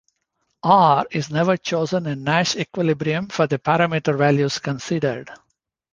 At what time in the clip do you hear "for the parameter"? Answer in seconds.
3.27-4.17